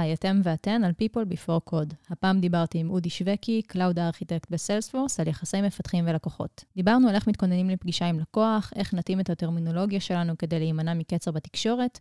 [0.00, 1.94] היי, אתם ואתן על People Before Code.
[2.10, 6.64] הפעם דיברתי עם אודי שווקי, Cloud Architect בסיילספורס, על יחסי מפתחים ולקוחות.
[6.76, 11.30] דיברנו על איך מתכוננים לפגישה עם לקוח, איך נתאים את הטרמינולוגיה שלנו כדי להימנע מקצר
[11.30, 11.98] בתקשורת,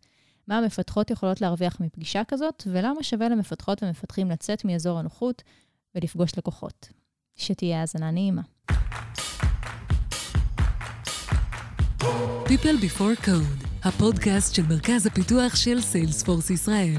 [0.47, 5.43] מה המפתחות יכולות להרוויח מפגישה כזאת, ולמה שווה למפתחות ומפתחים לצאת מאזור הנוחות
[5.95, 6.89] ולפגוש לקוחות.
[7.35, 8.41] שתהיה האזנה נעימה.
[12.45, 16.97] People Before Code, הפודקאסט של מרכז הפיתוח של סיילספורס ישראל.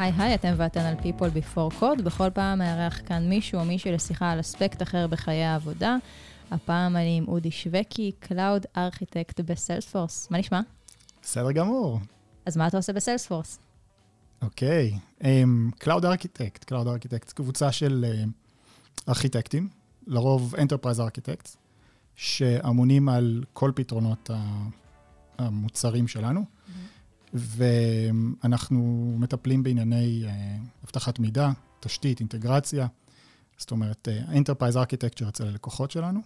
[0.00, 2.02] היי היי, אתם ואתן על People Before Code.
[2.02, 5.96] בכל פעם מארח כאן מישהו או מישהו לשיחה על אספקט אחר בחיי העבודה.
[6.50, 10.28] הפעם אני עם אודי שווקי, Cloud Architect בסיילספורס.
[10.30, 10.60] מה נשמע?
[11.22, 12.00] בסדר גמור.
[12.46, 13.58] אז מה אתה עושה בסיילספורס?
[14.42, 15.24] אוקיי, um,
[15.84, 18.28] Cloud Architect, Cloud Architect, קבוצה של uh,
[19.08, 19.68] ארכיטקטים,
[20.06, 21.56] לרוב Enterprise Architects,
[22.16, 24.30] שאמונים על כל פתרונות
[25.38, 26.99] המוצרים שלנו, mm-hmm.
[27.34, 30.28] ואנחנו מטפלים בענייני uh,
[30.84, 32.86] אבטחת מידע, תשתית, אינטגרציה,
[33.58, 36.20] זאת אומרת, uh, Enterprise Architecture אצל הלקוחות שלנו,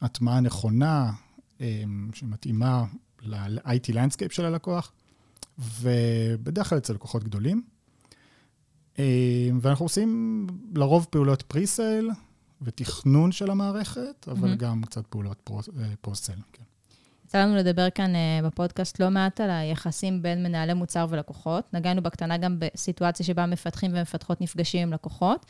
[0.00, 1.12] הטמעה נכונה
[1.58, 1.62] um,
[2.12, 2.84] שמתאימה
[3.22, 4.92] ל-IT Landscape של הלקוח,
[5.58, 7.62] ובדרך כלל אצל לקוחות גדולים.
[9.60, 12.10] ואנחנו עושים לרוב פעולות פרי-סייל
[12.62, 14.56] ותכנון של המערכת, אבל mm-hmm.
[14.56, 15.50] גם קצת פעולות
[16.00, 16.38] פרו-סייל.
[16.52, 16.62] כן.
[17.34, 21.64] יצא לנו לדבר כאן uh, בפודקאסט לא מעט על היחסים בין מנהלי מוצר ולקוחות.
[21.72, 25.46] נגענו בקטנה גם בסיטואציה שבה מפתחים ומפתחות נפגשים עם לקוחות.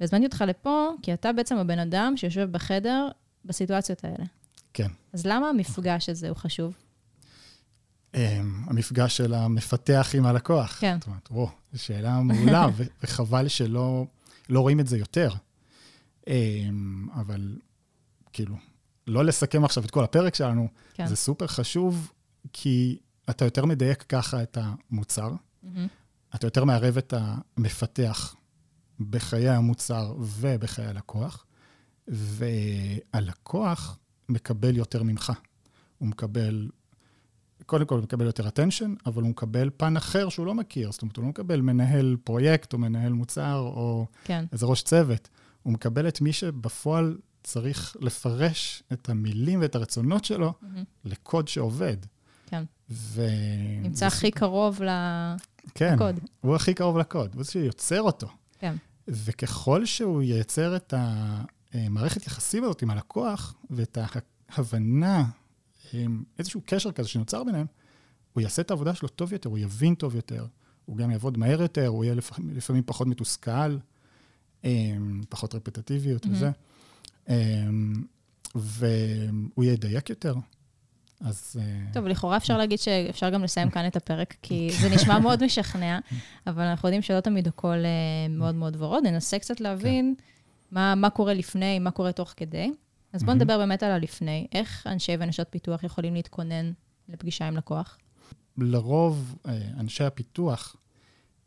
[0.00, 3.08] והזמנתי אותך לפה, כי אתה בעצם הבן אדם שיושב בחדר
[3.44, 4.24] בסיטואציות האלה.
[4.74, 4.88] כן.
[5.12, 6.74] אז למה המפגש הזה הוא חשוב?
[8.12, 8.18] Um,
[8.66, 10.78] המפגש של המפתח עם הלקוח.
[10.80, 10.96] כן.
[11.00, 12.66] זאת אומרת, וואו, זו שאלה מעולה,
[13.02, 14.06] וחבל שלא
[14.48, 15.30] לא רואים את זה יותר.
[16.24, 16.30] Um,
[17.14, 17.58] אבל
[18.32, 18.54] כאילו,
[19.10, 21.06] לא לסכם עכשיו את כל הפרק שלנו, כן.
[21.06, 22.12] זה סופר חשוב,
[22.52, 22.98] כי
[23.30, 25.66] אתה יותר מדייק ככה את המוצר, mm-hmm.
[26.34, 28.34] אתה יותר מערב את המפתח
[29.00, 31.46] בחיי המוצר ובחיי הלקוח,
[32.08, 33.98] והלקוח
[34.28, 35.32] מקבל יותר ממך.
[35.98, 36.68] הוא מקבל
[37.66, 40.92] קודם כל הוא מקבל יותר attention, אבל הוא מקבל פן אחר שהוא לא מכיר.
[40.92, 44.44] זאת אומרת, הוא לא מקבל מנהל פרויקט או מנהל מוצר או כן.
[44.52, 45.28] איזה ראש צוות.
[45.62, 50.66] הוא מקבל את מי שבפועל צריך לפרש את המילים ואת הרצונות שלו mm-hmm.
[51.04, 51.96] לקוד שעובד.
[52.46, 52.64] כן.
[52.90, 53.26] ו...
[53.82, 54.34] נמצא הכי ס...
[54.34, 54.88] קרוב ל...
[55.74, 56.20] כן, לקוד.
[56.40, 58.28] הוא הכי קרוב לקוד, הוא שיוצר אותו.
[58.58, 58.76] כן.
[59.08, 60.94] וככל שהוא ייצר את
[61.72, 63.98] המערכת יחסים הזאת עם הלקוח ואת
[64.48, 65.24] ההבנה
[66.38, 67.66] איזשהו קשר כזה שנוצר ביניהם,
[68.32, 70.46] הוא יעשה את העבודה שלו טוב יותר, הוא יבין טוב יותר,
[70.84, 73.78] הוא גם יעבוד מהר יותר, הוא יהיה לפעמים, לפעמים פחות מתוסכל,
[75.28, 76.30] פחות רפטטיביות mm-hmm.
[76.30, 76.50] וזה,
[78.54, 80.34] והוא ידייק יותר.
[81.20, 81.56] אז...
[81.60, 85.44] אה, טוב, לכאורה אפשר להגיד שאפשר גם לסיים כאן את הפרק, כי זה נשמע מאוד
[85.44, 85.98] משכנע,
[86.46, 89.06] אבל אנחנו יודעים שלא תמיד הכל אה, מאוד מאוד ורוד.
[89.06, 90.24] ננסה קצת להבין כן.
[90.70, 92.70] מה, מה קורה לפני, מה קורה תוך כדי.
[93.12, 94.46] אז בואו נדבר באמת על הלפני.
[94.52, 96.72] איך אנשי ונשות פיתוח יכולים להתכונן
[97.08, 97.98] לפגישה עם לקוח?
[98.58, 100.76] לרוב, אה, אנשי הפיתוח,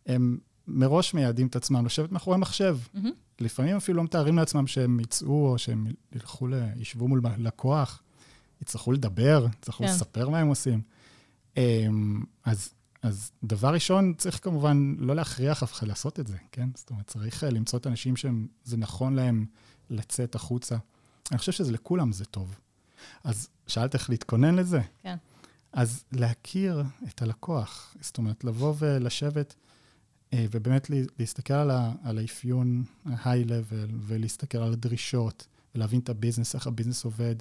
[0.05, 2.77] הם מראש מייעדים את עצמם לשבת מאחורי מחשב.
[2.95, 3.07] Mm-hmm.
[3.39, 8.03] לפעמים אפילו לא מתארים לעצמם שהם יצאו, או שהם ילכו, ישבו מול לקוח,
[8.61, 9.89] יצטרכו לדבר, יצטרכו כן.
[9.89, 10.81] לספר מה הם עושים.
[11.57, 16.69] אמ, אז, אז דבר ראשון, צריך כמובן לא להכריח אף אחד לעשות את זה, כן?
[16.75, 19.45] זאת אומרת, צריך אה, למצוא את האנשים שזה נכון להם
[19.89, 20.77] לצאת החוצה.
[21.31, 22.55] אני חושב שזה לכולם זה טוב.
[23.23, 24.81] אז שאלת איך להתכונן לזה?
[25.03, 25.15] כן.
[25.73, 29.55] אז להכיר את הלקוח, זאת אומרת, לבוא ולשבת
[30.51, 30.88] ובאמת
[31.19, 37.35] להסתכל על, ה, על האפיון ה-high-level ולהסתכל על הדרישות ולהבין את הביזנס, איך הביזנס עובד,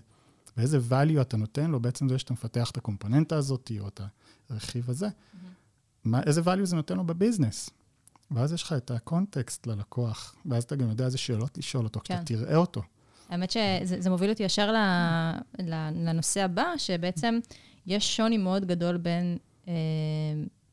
[0.56, 4.00] ואיזה value אתה נותן לו, בעצם זה שאתה מפתח את הקומפוננטה הזאת או את
[4.50, 5.36] הרכיב הזה, mm-hmm.
[6.04, 7.70] מה, איזה value זה נותן לו בביזנס.
[8.30, 12.14] ואז יש לך את הקונטקסט ללקוח, ואז אתה גם יודע איזה שאלות לשאול אותו, כן.
[12.14, 12.82] כשאתה תראה אותו.
[13.28, 14.74] האמת שזה מוביל אותי ישר
[15.92, 17.38] לנושא הבא, שבעצם
[17.86, 19.38] יש שוני מאוד גדול בין
[19.68, 19.72] אה,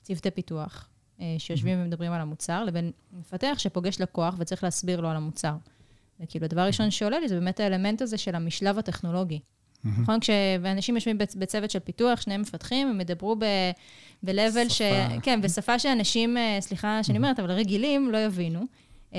[0.03, 0.89] צוותי פיתוח, אה,
[1.37, 5.55] שיושבים ומדברים על המוצר, לבין מפתח שפוגש לקוח וצריך להסביר לו על המוצר.
[6.19, 9.39] וכאילו, הדבר הראשון שעולה לי זה באמת האלמנט הזה של המשלב הטכנולוגי.
[9.83, 10.19] נכון?
[10.19, 14.81] כשאנשים יושבים בצוות של פיתוח, שניהם מפתחים, הם ידברו ב-level ש...
[15.23, 18.65] כן, בשפה שאנשים, אה, סליחה שאני אומרת, אבל רגילים, לא יבינו.
[19.13, 19.17] אמ,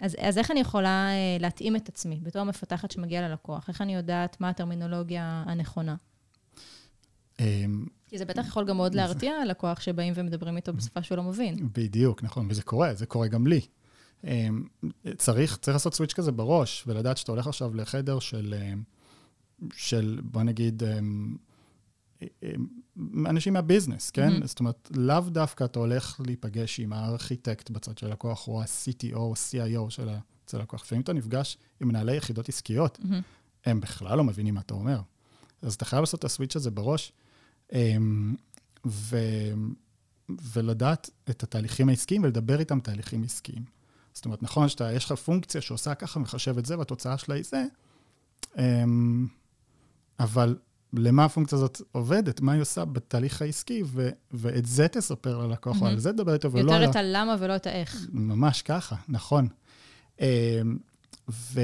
[0.00, 3.68] אז, אז איך אני יכולה אה, להתאים את עצמי בתור מפתחת שמגיעה ללקוח?
[3.68, 5.96] איך אני יודעת מה הטרמינולוגיה הנכונה?
[8.12, 11.22] אמ, כי זה בטח יכול גם מאוד להרתיע לקוח שבאים ומדברים איתו בשפה שהוא לא
[11.22, 11.68] מבין.
[11.72, 13.60] בדיוק, נכון, וזה קורה, זה קורה גם לי.
[14.24, 14.64] אמ,
[15.16, 18.54] צריך, צריך לעשות סוויץ' כזה בראש, ולדעת שאתה הולך עכשיו לחדר של,
[19.74, 20.82] של בוא נגיד,
[23.26, 24.42] אנשים מהביזנס, כן?
[24.42, 24.46] Mhm.
[24.46, 29.34] זאת אומרת, לאו דווקא אתה הולך להיפגש עם הארכיטקט בצד של הלקוח, או ה-CTO או
[29.34, 30.08] CIO של
[30.44, 30.82] אצל הלקוח.
[30.82, 33.22] לפעמים אתה נפגש עם מנהלי יחידות עסקיות, מהמם.
[33.64, 35.00] הם בכלל לא מבינים מה אתה אומר.
[35.62, 37.21] אז אתה חייב לעשות את הסוויץ' הזה בראש, אמ,
[38.86, 39.16] ו...
[40.52, 43.64] ולדעת את התהליכים העסקיים ולדבר איתם תהליכים עסקיים.
[44.14, 47.44] זאת אומרת, נכון שאתה, יש לך פונקציה שעושה ככה, מחשב את זה, והתוצאה שלה היא
[47.44, 47.64] זה,
[48.58, 49.26] אמ,
[50.20, 50.56] אבל
[50.92, 54.10] למה הפונקציה הזאת עובדת, מה היא עושה בתהליך העסקי, ו...
[54.30, 55.92] ואת זה תספר ללקוח, או מהמם.
[55.92, 56.90] על זה תדבר איתו, ולא יותר.
[56.90, 58.06] את הלמה ולא את האיך.
[58.12, 59.48] ממש ככה, נכון.
[60.20, 60.26] אמ,
[61.30, 61.60] ו,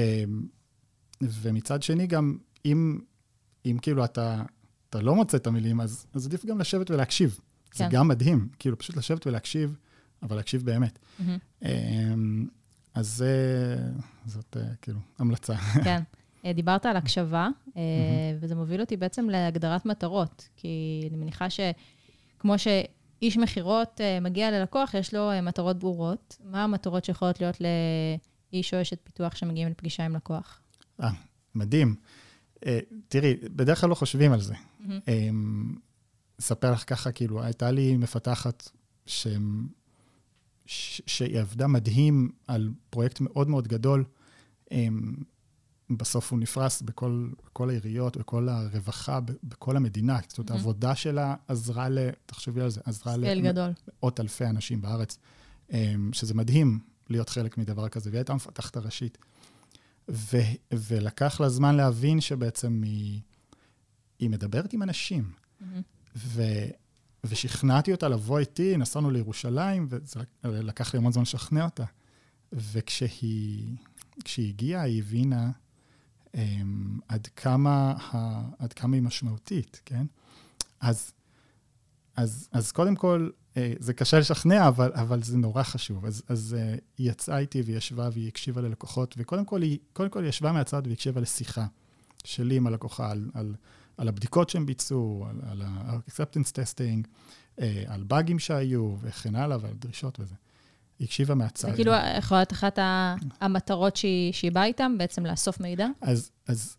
[1.21, 2.99] ומצד שני גם, אם,
[3.65, 4.43] אם כאילו אתה,
[4.89, 7.39] אתה לא מוצא את המילים, אז, אז עדיף גם לשבת ולהקשיב.
[7.73, 7.89] זה כן.
[7.91, 9.77] גם מדהים, כאילו פשוט לשבת ולהקשיב,
[10.23, 10.99] אבל להקשיב באמת.
[11.65, 12.47] אמ,
[12.93, 13.35] אז זה,
[14.25, 15.55] זאת אה, כאילו המלצה.
[15.83, 16.01] כן.
[16.45, 17.47] אה, דיברת על הקשבה,
[17.77, 17.81] אה,
[18.39, 24.93] וזה מוביל אותי בעצם להגדרת מטרות, כי אני מניחה שכמו שאיש מכירות אה, מגיע ללקוח,
[24.93, 26.37] יש לו אה, מטרות ברורות.
[26.43, 27.57] מה המטרות שיכולות להיות
[28.51, 30.61] לאיש או אשת פיתוח שמגיעים לפגישה עם לקוח?
[31.03, 31.09] אה,
[31.55, 31.95] מדהים.
[32.65, 34.53] אה, תראי, בדרך כלל לא חושבים על זה.
[34.79, 34.99] מהמם.
[35.07, 35.75] אמ,
[36.39, 38.69] אספר לך ככה, כאילו, הייתה לי מפתחת
[39.05, 39.27] ש...
[40.65, 41.01] ש...
[41.05, 44.03] שהיא עבדה מדהים על פרויקט מאוד מאוד גדול.
[44.71, 45.13] אמ,
[45.89, 50.19] בסוף הוא נפרס בכל, בכל העיריות, בכל הרווחה, בכל המדינה.
[50.27, 50.51] זאת אומרת.
[50.51, 51.99] העבודה שלה עזרה ל...
[52.25, 53.17] תחשבי על זה, עזרה.
[53.17, 55.17] למאות אלפי אנשים בארץ,
[55.73, 56.79] אמ, שזה מדהים
[57.09, 59.17] להיות חלק מדבר כזה, והיא הייתה המפתחת הראשית.
[60.09, 60.37] ו...
[60.73, 63.21] ולקח לה זמן להבין שבעצם היא,
[64.19, 65.31] היא מדברת עם אנשים.
[65.61, 65.81] מהמם.
[66.15, 66.43] ו...
[67.23, 71.85] ושכנעתי אותה לבוא איתי, נסענו לירושלים, וזה לקח לי המון זמן לשכנע אותה.
[72.53, 73.75] וכשהיא
[74.23, 75.51] כשהיא הגיעה, היא הבינה
[76.27, 76.39] um,
[77.07, 78.41] עד, כמה ה...
[78.59, 80.05] עד כמה היא משמעותית, כן?
[80.79, 81.11] אז,
[82.15, 83.29] אז, אז קודם כל,
[83.79, 86.05] זה קשה לשכנע, אבל, אבל זה נורא חשוב.
[86.05, 90.09] אז, אז אה, היא יצאה איתי והיא ישבה והיא הקשיבה ללקוחות, וקודם כל היא, קודם
[90.09, 91.65] כל היא ישבה מהצד והיא הקשיבה לשיחה
[92.23, 93.55] שלי עם הלקוחה על, על,
[93.97, 97.07] על הבדיקות שהם ביצעו, על, על ה-acceptance testing,
[97.59, 100.35] אה, על באגים שהיו וכן הלאה, ועל דרישות וזה.
[100.99, 101.69] היא הקשיבה מהצד.
[101.69, 102.79] זה כאילו יכולה להיות אחת
[103.41, 105.87] המטרות שהיא שהיא באה איתן, בעצם לאסוף מידע.
[106.01, 106.77] אז, אז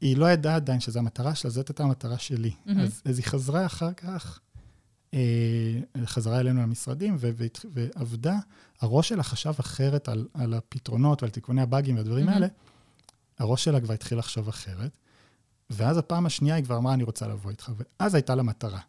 [0.00, 2.50] היא לא ידעה עדיין שזו המטרה שלה, זאת הייתה המטרה שלי.
[2.66, 2.80] מהמם.
[2.80, 4.49] אז, אז היא חזרה אחר כך, אה,
[6.04, 7.16] חזרה אלינו למשרדים,
[7.72, 8.36] ועבדה,
[8.80, 12.34] הראש שלה חשב אחרת על, על הפתרונות ועל תיקוני הבאגים והדברים מהמם.
[12.34, 12.46] האלה.
[13.38, 14.96] הראש שלה כבר התחיל לחשוב אחרת.
[15.70, 18.80] ואז הפעם השנייה היא כבר אמרה, אני רוצה לבוא איתך, ואז הייתה לה מטרה.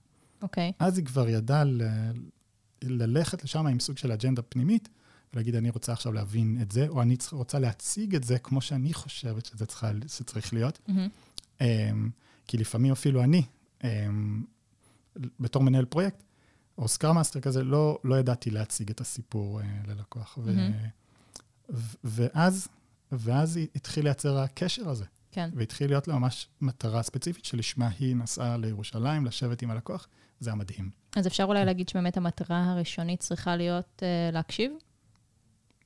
[0.41, 0.71] אוקיי.
[0.79, 1.81] אז היא כבר ידעה ל-
[2.83, 4.89] ללכת לשם עם סוג של אג'נדה פנימית,
[5.33, 8.93] ולהגיד, אני רוצה עכשיו להבין את זה, או אני רוצה להציג את זה כמו שאני
[8.93, 10.79] חושבת שזה צריכה, שצריך להיות.
[11.59, 11.63] Um,
[12.47, 13.43] כי לפעמים אפילו אני,
[13.81, 13.85] um,
[15.39, 16.23] בתור מנהל פרויקט,
[16.77, 20.37] או סקראם מאסטר כזה, לא, לא ידעתי להציג את הסיפור uh, ללקוח.
[20.43, 20.71] ו- מהמם.
[21.69, 22.67] ו- ואז,
[23.11, 25.49] ואז התחיל לייצר הקשר הזה, כן.
[25.53, 30.07] והתחיל להיות לה ממש מטרה ספציפית שלשמה היא נסעה לירושלים, לשבת עם הלקוח,
[30.39, 30.89] זה היה מדהים.
[31.15, 34.71] אז אפשר אולי להגיד שבאמת המטרה הראשונית צריכה להיות אה, להקשיב?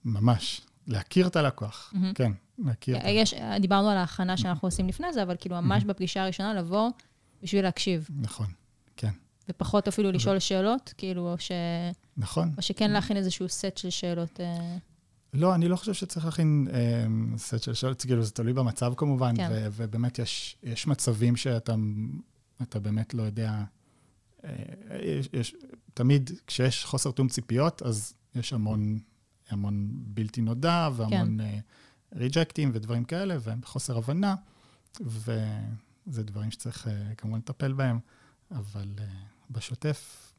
[0.06, 0.62] ממש.
[0.88, 1.94] להכיר את הלקוח.
[1.96, 2.14] מהמם.
[2.14, 2.98] כן, להכיר.
[2.98, 5.88] את ה- יש, דיברנו על ההכנה שאנחנו עושים לפני זה, אבל כאילו ממש מהמם.
[5.88, 6.90] בפגישה הראשונה לבוא
[7.44, 8.54] בשביל להקשיב, נכון, כן.
[9.50, 11.52] ופחות אפילו לשאול שאלות, כאילו, או, ש...
[12.18, 12.52] נכון.
[12.58, 14.40] או שכן להכין איזשהו סט של שאלות.
[14.40, 14.78] אה,
[15.34, 19.36] לא, אני לא חושב שצריך להכין אה, סט של שאלות, כאילו זה תלוי במצב כמובן,
[19.38, 19.50] כן.
[19.52, 21.76] ו- ובאמת יש, יש מצבים שאתה
[22.62, 23.64] אתה באמת לא יודע,
[24.44, 24.50] אה,
[25.02, 25.56] יש, יש,
[25.94, 29.00] תמיד כשיש חוסר תיאום ציפיות, אז יש המון,
[29.50, 31.60] המון בלתי נודע והמון כן.
[32.16, 34.36] ריג'קטים ודברים כאלה, וחוסר הבנה,
[35.02, 38.00] וזה דברים שצריך אה, כמובן לטפל בהם,
[38.52, 39.06] אבל אה,
[39.50, 40.32] בשוטף,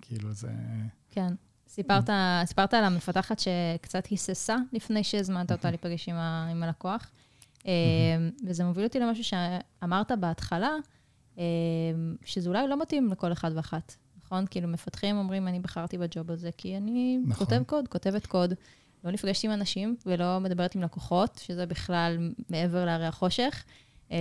[0.00, 0.50] כאילו זה...
[1.10, 1.34] כן.
[1.68, 2.10] סיפרת,
[2.44, 7.10] סיפרת על המפתחת שקצת היססה לפני שהזמנת אותה להיפגש עם, ה, עם הלקוח,
[7.66, 7.72] אה,
[8.46, 10.70] וזה מוביל אותי למשהו שאמרת בהתחלה,
[11.38, 11.44] אה,
[12.24, 14.44] שזה אולי לא מתאים לכל אחד ואחת, נכון?
[14.50, 17.46] כאילו, מפתחים אומרים, אני בחרתי בג'וב הזה כי אני נכון.
[17.46, 18.54] כותב קוד, כותבת קוד.
[19.04, 23.64] לא נפגשת עם אנשים ולא מדברת עם לקוחות, שזה בכלל מעבר להרי החושך.
[24.12, 24.16] אה,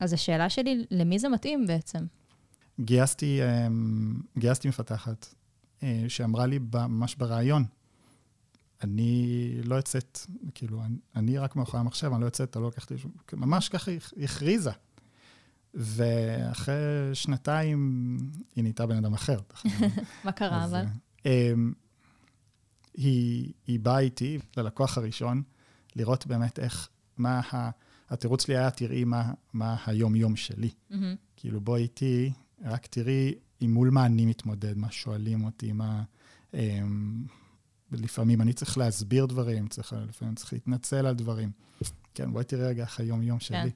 [0.00, 1.98] אז השאלה שלי, למי זה מתאים בעצם?
[2.80, 5.34] גייסתי, אמ, גייסתי מפתחת
[5.82, 7.64] אה, שאמרה לי ממש בריאיון,
[8.82, 10.18] אני לא יוצאת,
[10.54, 12.94] כאילו, אני, אני רק מאחורי המחשב, אני לא יוצאת, אתה לא לוקח אותי,
[13.32, 14.70] ממש ככה היא הכריזה.
[15.74, 16.74] ואחרי
[17.14, 18.18] שנתיים
[18.56, 19.38] היא נהייתה בן אדם אחר.
[20.24, 20.84] מה קרה אבל?
[21.26, 21.72] אמ,
[22.94, 25.42] היא, היא באה איתי ללקוח הראשון,
[25.96, 27.70] לראות באמת איך, מה ה...
[28.10, 30.70] התירוץ שלי היה, תראי מה, מה היום-יום שלי.
[30.90, 31.14] מהמם.
[31.36, 36.02] כאילו, בואי איתי, רק תראי עם מול מה אני מתמודד, מה שואלים אותי, מה...
[36.54, 37.24] אמ,
[37.92, 41.50] לפעמים אני צריך להסביר דברים, צריך, לפעמים צריך להתנצל על דברים.
[42.14, 43.58] כן, בואי תראי רגע איך היום-יום שלי.
[43.58, 43.68] כן.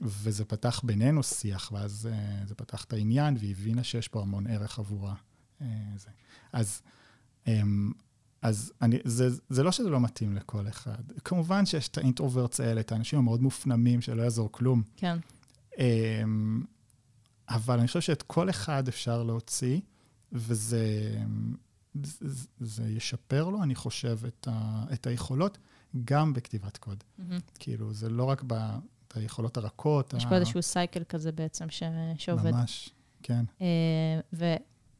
[0.00, 4.46] וזה פתח בינינו שיח, ואז uh, זה פתח את העניין, והיא הבינה שיש פה המון
[4.46, 5.14] ערך עבורה.
[5.60, 5.64] Uh,
[5.96, 6.10] זה.
[6.52, 6.82] אז,
[7.44, 7.48] um,
[8.42, 11.02] אז אני, זה, זה לא שזה לא מתאים לכל אחד.
[11.24, 14.82] כמובן שיש את האינטרוברטס האלה, את האנשים המאוד מופנמים, שלא יעזור כלום.
[14.96, 15.18] כן.
[17.48, 19.80] אבל אני חושב שאת כל אחד אפשר להוציא,
[20.32, 21.14] וזה
[22.02, 25.58] זה, זה ישפר לו, אני חושב, את, ה, את היכולות,
[26.04, 27.04] גם בכתיבת קוד.
[27.18, 27.38] מהמם.
[27.58, 28.52] כאילו, זה לא רק ב...
[29.08, 30.14] את היכולות הרכות.
[30.14, 31.82] יש ה- פה איזשהו סייקל כזה בעצם ש...
[32.18, 32.50] שעובד.
[32.50, 32.90] ממש,
[33.22, 33.44] כן.
[33.60, 33.66] אה,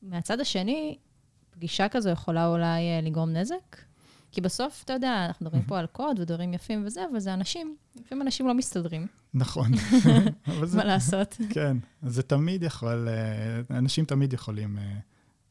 [0.02, 0.98] ומהצד השני,
[1.50, 3.76] פגישה כזו יכולה אולי אה, לגרום נזק?
[4.32, 7.76] כי בסוף, אתה יודע, אנחנו מדברים פה על קוד ודברים יפים וזה, אבל זה אנשים,
[7.96, 9.70] לפעמים אנשים לא מסתדרים, נכון.
[10.76, 11.36] מה לעשות?
[11.50, 14.98] כן, זה תמיד יכול, אה, אנשים תמיד יכולים אה,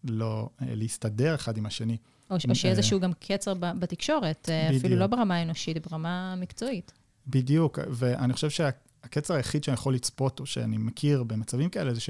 [0.03, 1.97] לא אה, להסתדר אחד עם השני.
[2.29, 4.95] או או שיהיה איזשהו גם קצר בתקשורת, אפילו.
[4.95, 6.91] לא ברמה האנושית, ברמה המקצועית.
[7.27, 12.09] בדיוק, ואני חושב שהקצר היחיד שאני יכול לצפות, או שאני מכיר במצבים כאלה, זה ש,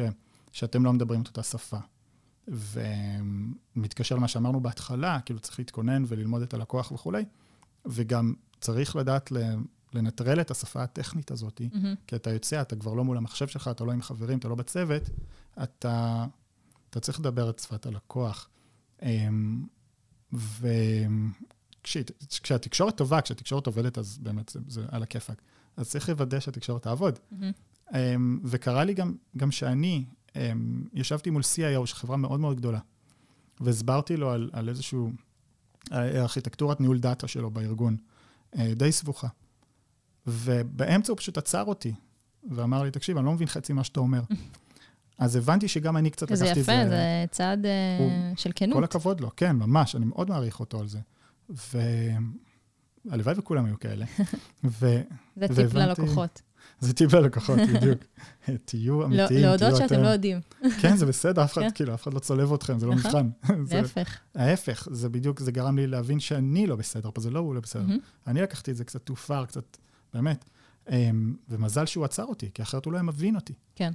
[0.51, 1.77] שאתם לא מדברים את אותה שפה.
[2.48, 7.24] ומתקשר למה שאמרנו בהתחלה, כאילו צריך להתכונן וללמוד את הלקוח וכולי,
[7.86, 9.32] וגם צריך לדעת
[9.96, 11.96] לנטרל את השפה הטכנית הזאת, מהמם.
[12.08, 14.56] כי אתה יוצא, אתה כבר לא מול המחשב שלך, אתה לא עם חברים, אתה לא
[14.56, 15.04] בצוות,
[15.64, 16.25] אתה,
[16.90, 18.50] אתה צריך לדבר את שפת הלקוח.
[19.02, 19.66] אמ,
[21.84, 25.42] וכשהתקשורת טובה, כשהתקשורת עובדת, אז באמת זה, זה על הכיפאק.
[25.78, 27.20] אז צריך לוודא שהתקשורת תעבוד.
[27.32, 27.52] מהמם.
[27.94, 32.80] אמ, וקרה לי גם, גם שאני אמ, ישבתי מול CIO של חברה מאוד מאוד גדולה,
[33.60, 35.12] והסברתי לו על, על איזשהו
[35.92, 37.98] אה, ארכיטקטורת ניהול דאטה שלו בארגון,
[38.58, 39.28] אה, די סבוכה.
[40.27, 41.94] ובאמצע הוא פשוט עצר אותי,
[42.51, 44.22] ואמר לי, תקשיב, אני לא מבין חצי מה שאתה אומר.
[45.20, 46.89] אז הבנתי שגם אני קצת זה לקחתי את יפה, זה...
[46.89, 48.84] זה צעד אה, הוא- של כל כנות.
[48.84, 51.00] הכבוד לו, כן, ממש, אני מאוד מעריך אותו על זה.
[53.10, 54.05] והלוואי וכולם היו כאלה.
[54.63, 55.01] ו...
[55.36, 56.41] זה טיפ והבנתי- ללקוחות.
[56.79, 58.00] זה טיפ ללקוחות, בדיוק.
[58.65, 60.03] תהיו לא- אמיתיים, להודות תהיו שאתם אתם.
[60.03, 60.39] לא יודעים.
[60.82, 61.70] כן, זה בסדר, אף אחד, כן.
[61.75, 63.32] כאילו, אף אחד לא צולב אתכם, זה לא נכון.
[63.44, 63.65] מבחן.
[63.65, 64.20] זה- להפך.
[64.36, 67.62] ההפך, זה בדיוק, זה גרם לי להבין שאני לא בסדר, פה זה לא הוא לא
[67.62, 67.84] בסדר.
[68.27, 69.77] אני לקחתי את זה קצת too far, קצת,
[70.15, 70.45] באמת.
[70.91, 73.53] אמ, ומזל שהוא עצר אותי, כי אחרת הוא לא היה מבין אותי.
[73.75, 73.93] כן.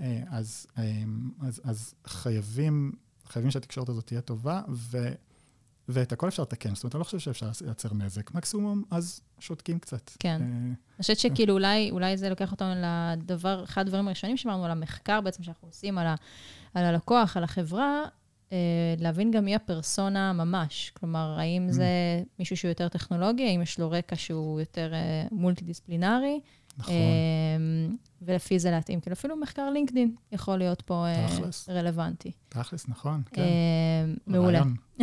[0.00, 2.92] אה, אז, אמ, אז, אז חייבים,
[3.26, 5.12] חייבים שהתקשורת הזאת תהיה טובה, ו,
[5.88, 6.74] ואת הכל אפשר לתקן.
[6.74, 8.34] זאת אומרת, אני לא חושב שאפשר לייצר נזק.
[8.34, 10.10] מקסימום, אז שותקים קצת.
[10.18, 10.40] כן.
[10.42, 14.70] אה, אני חושבת שכאילו אולי, אולי זה לוקח אותנו לדבר, אחד הדברים הראשונים שאמרנו, על
[14.70, 16.14] המחקר בעצם שאנחנו עושים על, ה,
[16.74, 18.04] על הלקוח, על החברה,
[18.98, 20.92] להבין גם מי הפרסונה ממש.
[21.00, 21.72] כלומר, האם Mm.
[21.72, 21.86] זה
[22.38, 26.40] מישהו שהוא יותר טכנולוגי, האם יש לו רקע שהוא יותר אה, מולטי-דיסציפלינרי,
[26.78, 26.94] נכון.
[26.94, 29.00] אה, ולפי זה להתאים.
[29.00, 31.68] כאילו אפילו מחקר לינקדין יכול להיות פה אה, תכלס.
[31.68, 32.30] רלוונטי.
[32.48, 33.42] תכלס, נכון, כן.
[33.42, 34.62] אה, מעולה.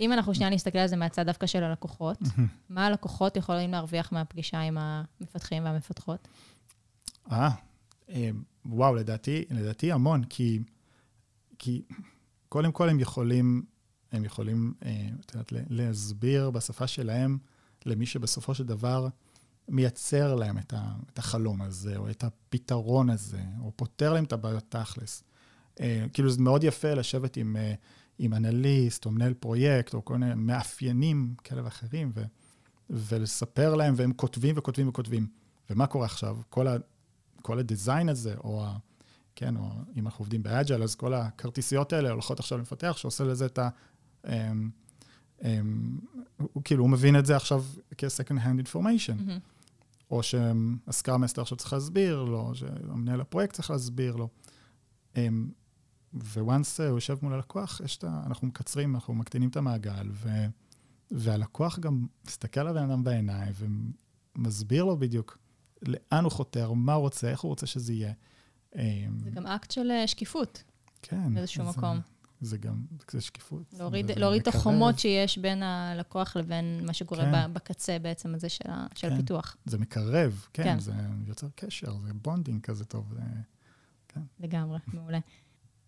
[0.00, 2.18] אם אנחנו שנייה נסתכל על זה מהצד דווקא של הלקוחות,
[2.70, 6.28] מה הלקוחות יכולים להרוויח מהפגישה עם המפתחים והמפתחות?
[7.32, 7.50] אה,
[8.10, 8.30] אה,
[8.66, 10.58] וואו, לדעתי, לדעתי המון, כי,
[11.58, 11.82] כי
[12.52, 13.62] קודם כל הם יכולים,
[14.12, 17.38] הם יכולים, אה, את יודעת, להסביר בשפה שלהם
[17.86, 19.08] למי שבסופו של דבר
[19.68, 24.32] מייצר להם את, ה, את החלום הזה, או את הפתרון הזה, או פותר להם את
[24.32, 25.24] הבעיות תכלס.
[25.80, 27.74] אה, כאילו, זה מאוד יפה לשבת עם, אה,
[28.18, 32.22] עם אנליסט, או מנהל פרויקט, או כל מיני מאפיינים כאלה ואחרים, ו,
[32.90, 35.26] ולספר להם, והם כותבים וכותבים וכותבים.
[35.70, 36.38] ומה קורה עכשיו?
[36.48, 36.76] כל ה...
[37.42, 38.76] כל הדיזיין הזה, או ה...
[39.42, 43.46] כן, או אם אנחנו עובדים באג'ל, אז כל הכרטיסיות האלה הולכות עכשיו למפתח שעושה לזה
[43.46, 43.68] את ה...
[44.28, 44.70] אמ,
[45.44, 45.98] אמ,
[46.52, 47.64] הוא כאילו, הוא מבין את זה עכשיו
[47.98, 49.38] כ-second hand information, מהמם.
[50.10, 54.28] או שהסקאר מסטר עכשיו צריך להסביר לו, או שהמנהל הפרויקט צריך להסביר לו.
[55.16, 55.50] אמ,
[56.36, 58.22] וואנס הוא יושב מול הלקוח, יש את ה...
[58.26, 60.28] אנחנו מקצרים, אנחנו מקטינים את המעגל, ו...
[61.10, 63.52] והלקוח גם מסתכל על הבן אדם בעיניים
[64.36, 65.38] ומסביר לו בדיוק
[65.82, 68.12] לאן הוא חותר, מה הוא רוצה, איך הוא רוצה שזה יהיה.
[68.76, 70.62] אמ, זה גם אקט של אה, שקיפות
[71.02, 71.34] כן.
[71.34, 72.00] באיזשהו זה- מקום.
[72.40, 73.74] זה גם, זה שקיפות.
[74.16, 74.46] להוריד את.
[74.54, 77.52] החומות שיש בין הלקוח לבין מה שקורה כן.
[77.54, 79.14] בקצה בעצם הזה של ה- של כן.
[79.14, 79.56] הפיתוח.
[79.64, 80.78] זה מקרב, כן, כן.
[80.80, 80.92] זה
[81.26, 83.12] יוצר קשר, זה בונדינג כזה טוב.
[83.14, 85.18] זה- לגמרי, מעולה.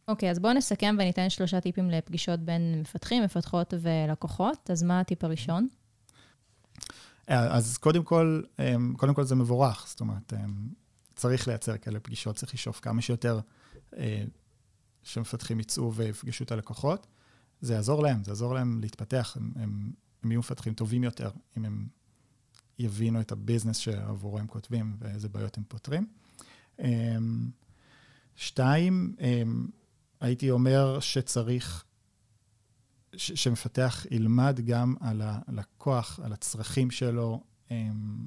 [0.09, 4.71] אוקיי, אז בואו נסכם וניתן שלושה טיפים לפגישות בין מפתחים, מפתחות ולקוחות.
[4.71, 5.69] אז מה הטיפ הראשון?
[7.31, 10.69] אה, אז קודם כל, אמ, קודם כל זה מבורך, זאת אומרת, אמ,
[11.17, 13.41] צריך לייצר כאלה פגישות, צריך לשאוף כמה שיותר
[13.97, 14.25] אה,
[15.03, 17.07] שמפתחים יצאו ויפגשו את הלקוחות.
[17.61, 19.93] זה יעזור להם, זה יעזור להם להתפתח, הם, הם,
[20.23, 21.89] הם יהיו מפתחים טובים יותר, אם הם
[22.79, 26.07] יבינו את הביזנס שעבורו הם כותבים ואיזה בעיות הם פותרים.
[26.79, 27.51] אמ,
[28.37, 29.67] שתיים, אמ,
[30.21, 31.85] הייתי אומר שצריך,
[33.17, 38.27] ש- שמפתח ילמד גם על הלקוח, על הצרכים שלו, אמ,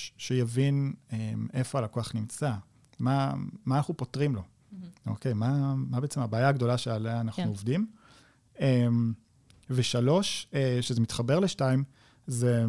[0.00, 2.52] ש- שיבין אמ, איפה הלקוח נמצא,
[2.98, 4.42] מה, מה אנחנו פותרים לו,
[5.06, 5.32] אוקיי?
[5.32, 7.48] מה, מה בעצם הבעיה הגדולה שעליה אנחנו כן.
[7.48, 7.86] עובדים.
[8.60, 9.12] אמ,
[9.70, 11.84] ושלוש, אה, שזה מתחבר לשתיים,
[12.26, 12.64] זה,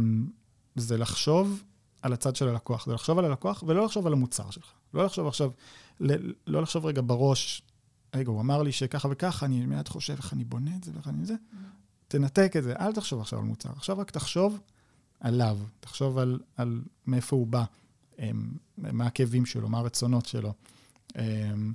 [0.75, 1.63] זה לחשוב
[2.01, 2.85] על הצד של הלקוח.
[2.85, 4.71] זה לחשוב על הלקוח ולא לחשוב על המוצר שלך.
[4.93, 5.51] לא לחשוב עכשיו,
[6.47, 7.61] לא לחשוב רגע בראש,
[8.15, 11.07] רגע, הוא אמר לי שככה וככה, אני מיד חושב איך אני בונה את זה ואיך
[11.07, 11.35] אני זה.
[12.07, 13.69] תנתק את זה, אל תחשוב עכשיו על מוצר.
[13.75, 14.59] עכשיו רק תחשוב
[15.21, 17.63] עליו, תחשוב על, על מאיפה הוא בא,
[18.19, 20.53] אמ, מה הכאבים שלו, מה הרצונות שלו.
[21.19, 21.73] אמ,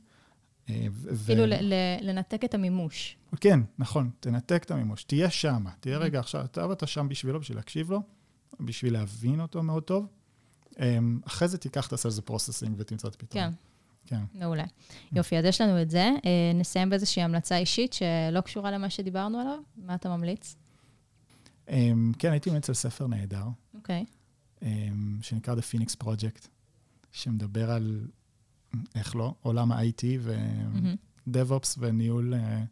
[0.70, 3.16] אה, ו- כאילו ל- לנתק את המימוש.
[3.40, 7.58] כן, נכון, תנתק את המימוש, תהיה שם, תהיה רגע עכשיו, אתה ואתה שם בשבילו, בשביל
[7.58, 8.02] להקשיב לו,
[8.60, 10.06] בשביל להבין אותו מאוד טוב.
[10.80, 13.44] אמ, אחרי זה תיקח, תעשה איזה processing ותמצא את הפתרון.
[13.44, 13.50] כן,
[14.06, 14.24] כן.
[14.34, 14.64] מעולה.
[15.12, 16.02] יופי, אז יש לנו את זה.
[16.24, 19.58] אה, נסיים באיזושהי המלצה אישית שלא קשורה למה שדיברנו עליו.
[19.76, 20.56] מה אתה ממליץ?
[21.70, 23.44] אמ, כן, הייתי ממליץ על ספר נהדר,
[23.74, 24.04] אוקיי.
[24.62, 26.48] אמ, שנקרא The Phoenix Project,
[27.12, 28.08] שמדבר על,
[28.94, 30.04] איך לא, עולם ה-IT.
[30.20, 32.62] ו-DevOps וניהול אה,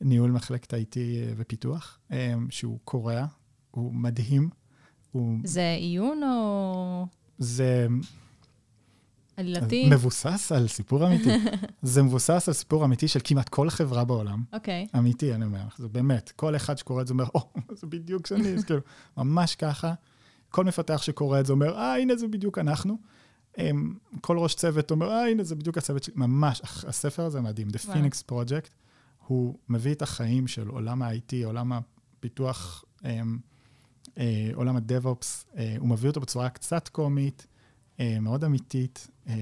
[0.00, 0.96] ניהול מחלקת ה-IT
[1.36, 3.26] ופיתוח, אמ, שהוא קורע,
[3.70, 4.50] הוא מדהים.
[5.12, 7.06] הוא, זה עיון או
[7.38, 7.86] זה
[9.36, 9.88] עלילתי?
[9.90, 11.30] מבוסס על סיפור אמיתי.
[11.82, 14.42] זה מבוסס על סיפור אמיתי של כמעט כל חברה בעולם.
[14.52, 14.86] אוקיי.
[14.98, 16.32] אמיתי, אני אומר לך, זה באמת.
[16.36, 18.80] כל אחד שקורא את זה אומר, או, זה בדיוק שאני, אז כאילו,
[19.16, 19.94] ממש ככה.
[20.50, 22.98] כל מפתח שקורא את זה אומר, אה, הנה זה בדיוק אנחנו.
[23.56, 26.14] הם, כל ראש צוות אומר, אה, הנה זה בדיוק הצוות שלי.
[26.16, 27.68] ממש, הספר הזה מדהים.
[27.68, 27.88] The.
[27.88, 28.70] Phoenix Project,
[29.26, 33.38] הוא מביא את החיים של עולם ה-IT, עולם הפיתוח, אמ,
[34.18, 37.46] אה, עולם ה-DevOps, אה, הוא מביא אותו בצורה קצת קומית,
[37.98, 39.34] מאוד אמיתית, אה,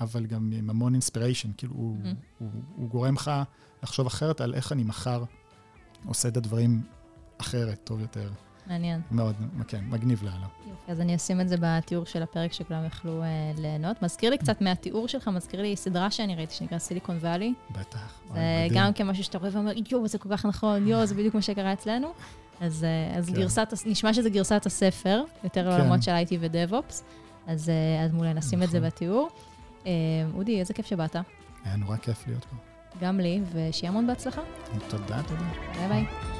[0.00, 2.14] אבל גם עם המון אינספיריישן, כאילו הוא, מהמם.
[2.38, 3.30] הוא, הוא גורם לך
[3.82, 5.24] לחשוב אחרת על איך אני מחר
[6.06, 6.82] עושה את הדברים
[7.38, 8.30] אחרת, טוב יותר.
[8.66, 9.00] מעניין.
[9.10, 9.34] מאוד,
[9.68, 10.46] כן, מגניב לאללה.
[10.68, 14.02] יופי, אז אני אשים את זה בתיאור של הפרק שכולם יוכלו אה, ליהנות.
[14.02, 17.54] מזכיר לי קצת מהתיאור שלך, מזכיר לי סדרה שאני ראיתי שנקרא סיליקון וואלי.
[17.70, 18.20] בטח.
[18.34, 18.40] זה.
[18.74, 21.72] גם כמשהו שאתה רואה ואומר, יואו, זה כל כך נכון, יואו, זה בדיוק מה שקרה
[21.72, 22.08] אצלנו.
[22.60, 23.34] אז, אה, אז כן.
[23.34, 25.68] גרסת, נשמע שזה גרסת הספר, יותר כן.
[25.68, 27.02] לעולמות של IT ו-DevOps.
[27.48, 28.90] אז, אה, אז מעולה, נשים את זה נכון.
[28.90, 29.28] בתיאור.
[29.86, 29.92] אה,
[30.34, 31.16] אודי, איזה כיף שבאת.
[31.64, 32.56] היה נורא כיף להיות פה.
[33.00, 34.40] גם לי, ושיהיה המון בהצלחה.
[34.88, 35.44] תודה, תודה.
[35.76, 36.37] ביי ביי.